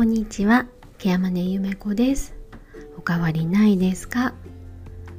[0.00, 0.64] こんにちは、
[0.96, 2.34] ケアマネゆめこです。
[2.96, 4.32] おかわりないですか？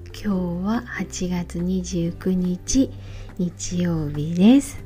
[0.07, 0.28] 今日
[0.65, 2.89] は8月29日、
[3.38, 4.83] 日曜日です。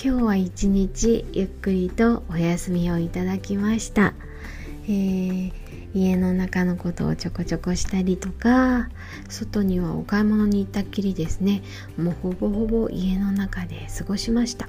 [0.00, 4.14] 今日は一日ゆっくりとお休みをいただきました。
[4.84, 5.52] えー
[5.92, 8.90] 家の中のことをちょこちょこしたりとか
[9.28, 11.64] 外にはお買い物に行ったっきりですね
[11.98, 14.68] もうほぼほぼ家の中で過ごしました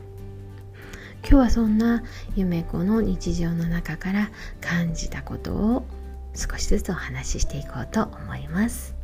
[1.23, 2.03] 今日はそんな
[2.35, 5.85] 夢子の日常の中から感じたことを
[6.33, 8.95] 少しずつお話ししていこうと思います。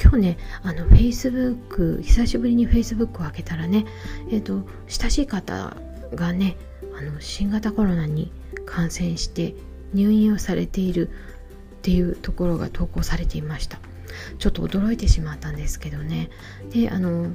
[0.00, 3.84] 今日ねあの Facebook 久しぶりに Facebook を開けたらね
[4.30, 5.76] えっ、と親しい方
[6.14, 6.56] がね
[6.98, 8.32] あの新型コロナに
[8.66, 9.54] 感染して
[9.92, 11.12] 入院をされているっ
[11.82, 13.78] ていうところが投稿されていました。
[14.38, 16.30] ちょっと驚いてしまったんですけどね。
[16.70, 17.30] であの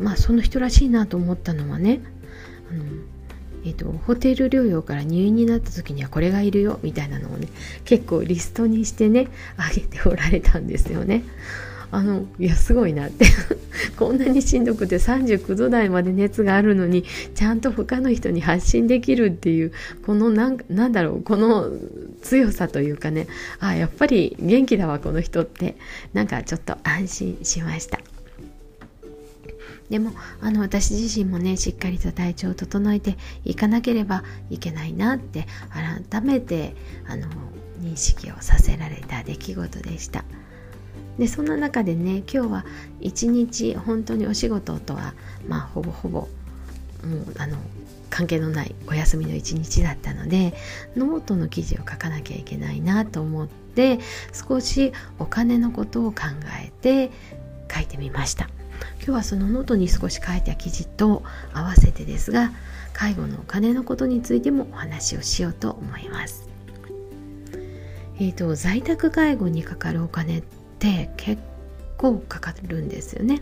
[0.00, 2.00] まあその人らしいなと思ったのはね
[2.70, 2.84] あの
[3.62, 7.48] えっと、ホテル療養から入院になった時にはこれがいるよみたいなのをね
[7.84, 9.28] 結構リストにしてね
[9.58, 11.24] あげておられたんですよね。
[11.92, 13.26] あのいやすごいなって
[13.98, 19.72] こんなにしんどくて39度台まで熱があるのにちゃんと他の人に発信できるっていう
[20.06, 21.68] このなんなんだろうこの
[22.22, 23.26] 強さというかね
[23.58, 25.76] あやっぱり元気だわこの人って
[26.12, 27.98] なんかちょっと安心しました。
[29.90, 35.46] でもあの私自身もねしっかりと体調を整えていかなければいけないなって
[36.08, 36.74] 改めて
[37.06, 37.26] あの
[37.80, 40.24] 認識をさせられた出来事でした。
[41.18, 42.64] でそんな中でね今日は
[43.00, 45.12] 一日本当にお仕事とは
[45.46, 47.58] まあほぼほぼもうあの
[48.10, 50.54] 関係のないお休みの一日だったので
[50.96, 53.98] ノートの記事を書かなきゃいけないなと思って
[54.32, 56.22] 少しお金のことを考
[56.62, 57.10] えて
[57.72, 58.48] 書いてみました。
[58.96, 62.52] 今日はそのノートに少し書いた記事と合わせてですが
[62.92, 66.48] 介護のお金のことについてもお話をしようと思います。
[68.18, 70.42] えーと、在宅介護にかかるお金っ
[70.78, 71.40] て結
[71.96, 73.40] 構かかるんですよね。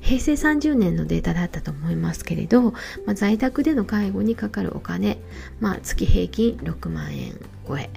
[0.00, 2.72] 平成30年のデータだったと思いますけれど、ま
[3.08, 5.18] あ、在宅での介護にかかるお金、
[5.58, 7.34] まあ、月平均6万円
[7.66, 7.90] 超え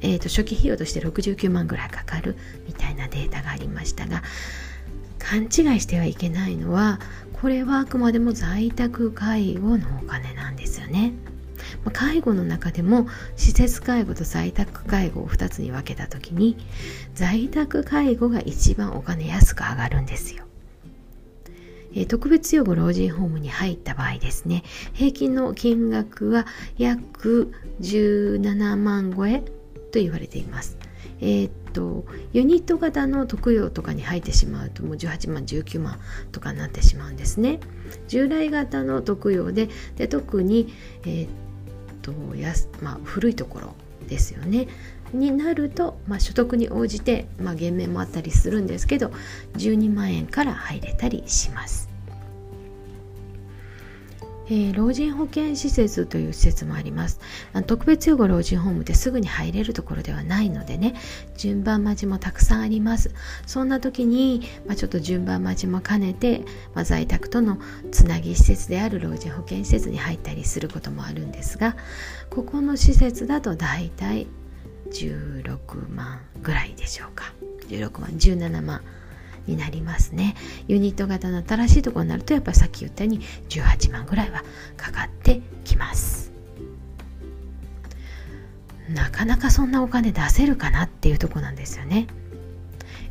[0.00, 2.36] えーと初期費用として69万ぐらいかかる
[2.66, 4.22] みたいなデータがありましたが
[5.22, 7.00] 勘違いしてはいけないのは
[7.40, 11.12] これはあくまでも在宅介護のお金なんですよね。
[11.92, 13.06] 介護の中でも
[13.36, 16.56] 施設介護と在宅介護を2つに分けた時に
[17.14, 20.44] 在宅介護が一番お金安く上がるんですよ。
[21.94, 24.62] え特別養護老人ホームに入った場合ですね
[24.94, 26.46] 平均の金額は
[26.78, 27.52] 約
[27.82, 30.78] 17万超えと言われています。
[31.20, 35.98] えー、とユニット型の特養とかに入ってしまうともう18万19万
[36.30, 37.60] とかになってしまうんですね。
[38.08, 40.72] 従来型の特養でで特に、
[41.04, 41.28] えー、っ
[42.02, 43.74] とやまあ、古いところ
[44.08, 44.68] ですよね。
[45.12, 49.12] になると、まあ、所得に応じて、まあ、減免もあったりするんですけど
[49.58, 51.91] 12万円から入れたりします。
[54.52, 57.20] えー、老人保健施設という施設もあります。
[57.66, 60.94] 特別養護老人ホームですぐに入れるところではないのでね。
[61.38, 63.14] 順番待ちもたくさんあります。
[63.46, 67.56] そんな時に、まあ、ちょっと順番待ちも兼ねて、まあ、在宅との
[67.92, 71.74] つなぎ施設である老人保健施設に入ったりすることもあるんですが
[72.28, 74.26] ここの施設だとだいたい
[74.90, 77.32] 16万ぐらいでしょうか。
[77.68, 78.82] 16万17万。
[79.46, 80.34] になりますね。
[80.68, 84.42] ユニット型の新しいところになるとやっぱりさっき言ったように18万ぐらいは
[84.76, 86.32] かかってきます。
[88.88, 92.06] なかなかそんなお金出せるかなっていうとこなんですよね。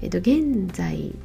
[0.01, 1.15] えっと現在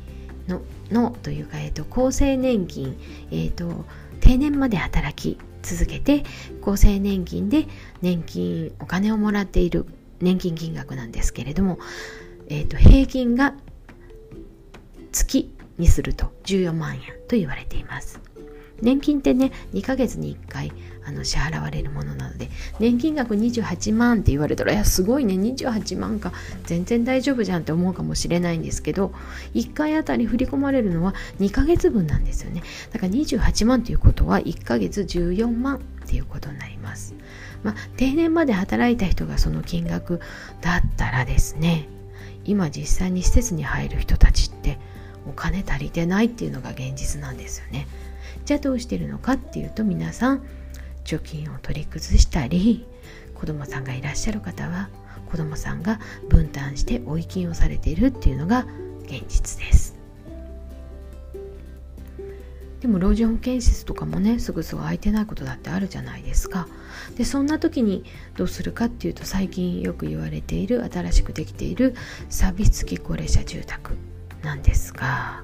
[0.48, 2.98] ののというか、えっと、厚生年金、
[3.30, 3.84] えっと、
[4.20, 6.24] 定年まで働き続けて
[6.62, 7.66] 厚生年金で
[8.02, 9.86] 年金お金をもらっている
[10.20, 11.78] 年金金額なんですけれども、
[12.48, 13.54] えっと、平均が
[15.16, 18.20] 月にすると14万円と言われています。
[18.82, 20.70] 年金ってね2ヶ月に1回
[21.06, 26.32] あの支払われるものなので年金額28万って言われたらいやすごいね28万か
[26.64, 29.14] 全然大丈夫じゃんって思うかもしれないんですけど
[29.54, 32.62] 1回あたり振り込まれるのは2ヶ月分なんですよね。
[32.92, 37.14] だから28万ということは1ヶ月14万っていうことになります。
[37.62, 40.20] まあ定年まで働いた人がその金額
[40.60, 41.88] だったらですね
[42.44, 44.78] 今実際に施設に入る人たちって
[45.28, 47.86] お金足りてないっていうのが現実なんですよね。
[48.44, 50.42] じゃあどうしてるのかっていうと皆さん
[51.04, 52.86] 貯金を取り崩したり
[53.34, 54.88] 子供さんがいらっしゃる方は
[55.30, 58.66] 子供さんが分担して追い金をされているっていうのが
[59.04, 59.96] 現実です。
[62.80, 66.68] でも老人保健施設とかもねすぐすぐ空いてないことだってあるじゃないですか
[67.16, 68.04] でそんな時に
[68.36, 71.94] どうするかっていうと最近よく言われている新しくできている
[72.28, 73.96] サービス付き高齢者住宅
[74.46, 75.42] なんですが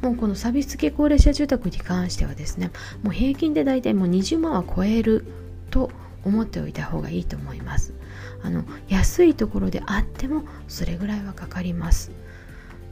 [0.00, 2.70] もうこのサービス付き高齢者住宅に関してはですね
[3.02, 5.26] もう平均で大体もう20万は超える
[5.70, 5.90] と
[6.24, 7.94] 思っておいた方がいいと思います
[8.42, 12.12] あの安いところであってもそれぐらいはかかります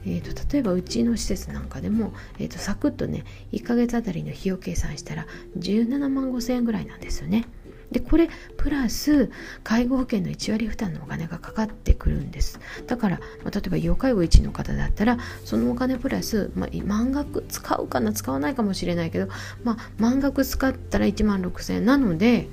[0.05, 5.27] えーと、例えばうちの施設なんかでも、えーと、サクッとね1ヶ月あたりの費用計算したら
[5.57, 7.45] 17万5千円ぐらいなんですよね。
[7.91, 9.31] でこれプラス
[9.63, 12.59] 介護保険の1割負担のお金がかかってくるんです。
[12.85, 19.27] だから、まあ、例えば要介護1の方だったらそのお金プラス、まあ、満額使うかな使わないかもしれないけど、
[19.63, 21.85] まあ、満額使ったら1万6000円。
[21.85, 22.49] なので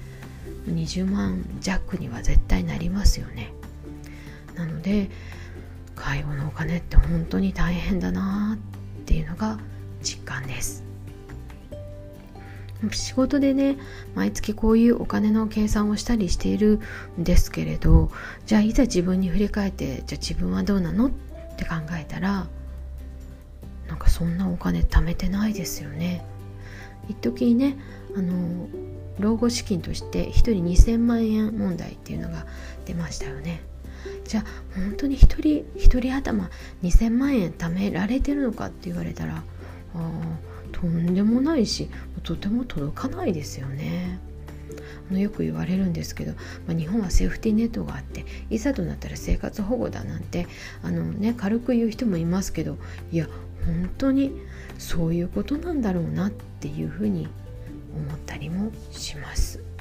[0.69, 3.53] 20万弱には絶対なりますよね。
[4.55, 5.11] なので
[5.97, 9.59] 介護のお金って本当に大変だなっていうのが
[10.03, 10.85] 実感です。
[12.91, 13.77] 仕事でね
[14.15, 16.81] 毎月こういうお金の計算をしたりしている
[17.19, 18.11] んですけれど
[18.47, 21.11] じゃあいざ自分に振り返ってじゃあ自分はどうなのっ
[21.57, 22.47] て考えたら
[23.89, 26.25] なんかそんなお金貯めてないですよね。
[27.09, 27.77] 一時ね
[28.17, 28.69] あの
[29.19, 32.47] 老後資金として1人2000万円問題っていうのが
[32.87, 33.63] 出ましたよね。
[34.27, 34.45] じゃあ
[34.75, 35.41] 本当に1人
[35.79, 36.51] 1人頭
[36.83, 39.43] 2000万円貯められてるのかって言われたら
[39.95, 40.11] あ
[40.75, 41.89] とんでもないし
[42.25, 44.19] とても届かないですよね。
[45.09, 46.33] あのよく言われるんですけど、
[46.67, 50.47] まあ、日本はセーフティーネットがあっていざとなったら生活保護だなんて
[50.83, 52.79] あの、ね、軽く言う人もいますけど
[53.13, 53.29] いや
[53.67, 54.33] 本当に
[54.79, 57.29] そういうことなんだろうなっていうふうに
[57.95, 59.74] 思ったりもします。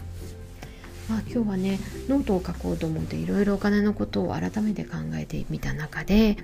[1.10, 6.38] まあ、今日はねノートを書こうと思っていろいろお金のことを改めて考えてみた中で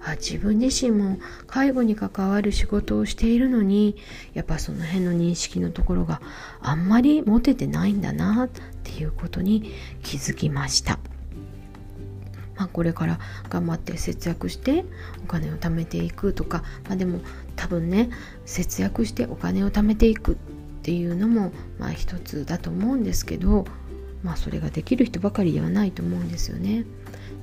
[0.00, 3.96] あ自分自身も介護に関わる仕事をしているのに
[4.32, 6.22] やっぱその辺の認識のところが
[6.60, 8.48] あんまり持ててないんだなっ
[8.82, 9.72] ていうことに
[10.02, 10.98] 気づきました。
[12.56, 14.84] まあ、これから頑張って節約して
[15.22, 17.20] お金を貯めていくとか、まあ、でも
[17.54, 18.10] 多分ね
[18.46, 20.36] 節約してお金を貯めていくっ
[20.82, 23.64] ていうのもまあ一つだと思うんですけど
[24.22, 26.84] まあそれができる人ばかりではないと思うんですよね。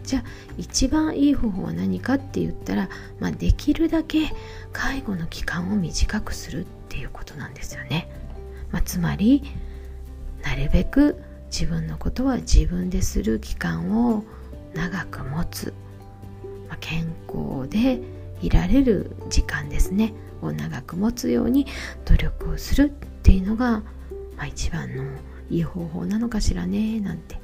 [0.03, 0.23] じゃあ
[0.57, 2.89] 一番いい方法は何かって言ったら、
[3.19, 4.31] まあ、できるだけ
[4.71, 8.07] 介護の期間を短くするっていうことなんですよね。
[8.71, 9.43] まあ、つまり
[10.43, 14.23] なるべく自分のことは自分でする期間を
[14.75, 15.73] 長く持つ、
[16.67, 18.01] まあ、健康で
[18.41, 21.65] いられる時間ですねを長く持つように
[22.05, 22.89] 努力をするっ
[23.23, 23.79] ていうのが、
[24.37, 25.03] まあ、一番の
[25.49, 26.99] いい方法なのかしらね？
[26.99, 27.39] なんて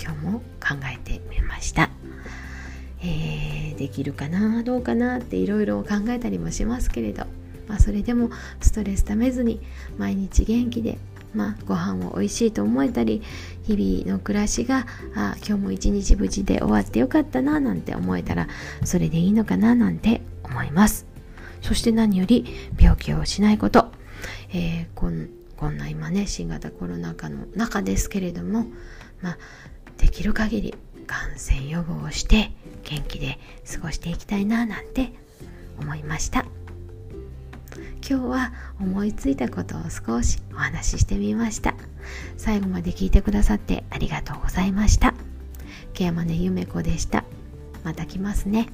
[0.00, 1.90] 今日も考えてみました。
[3.00, 4.62] えー、できるかな？
[4.62, 7.26] どうかなっていろいろ考えたりもしますけれど、
[7.68, 8.30] まあ、それでも
[8.60, 9.60] ストレスためずに
[9.98, 10.98] 毎日元気で、
[11.34, 13.22] まあ、ご飯を美味しいと思えたり
[13.62, 18.48] 日々の暮らしがあ今日も一日無事で終わってよかったななんて思えたら
[18.84, 19.76] それでいいのかな？
[19.76, 21.06] なんて思います。
[21.62, 22.46] そして何より
[22.80, 23.92] 病気をしないこと、
[24.50, 28.66] えー、こんこんな今ね新型コロナ禍の中ですけれども
[29.20, 29.38] まあ
[29.98, 30.74] できる限り
[31.06, 32.52] 感染予防をして
[32.84, 33.38] 元気で
[33.70, 35.12] 過ごしていきたいななんて
[35.80, 36.46] 思いました。
[38.08, 41.74] 今日は思いついたことを少しお話ししてみました。
[42.36, 45.12] 最後まで聞いてくださってありがとうございました。
[45.92, 47.24] ケアマネゆめこでした。
[47.84, 48.68] また来ますね。